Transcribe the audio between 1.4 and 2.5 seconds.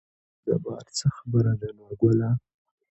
ده نورګله